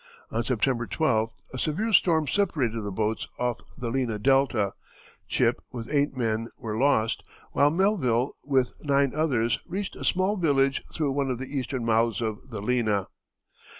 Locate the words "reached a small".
9.63-10.37